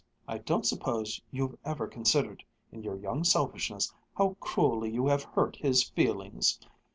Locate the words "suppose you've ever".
0.65-1.87